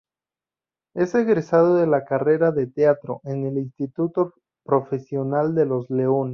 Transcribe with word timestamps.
Es 0.95 1.13
egresado 1.13 1.75
de 1.75 1.85
la 1.85 2.05
carrera 2.05 2.51
de 2.51 2.65
teatro 2.65 3.21
en 3.23 3.45
el 3.45 3.59
Instituto 3.59 4.33
Profesional 4.65 5.53
Los 5.53 5.91
Leones. 5.91 6.29